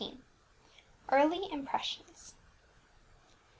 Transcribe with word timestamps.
EARLY 1.09 1.47
IMPRESSIONS. 1.51 2.33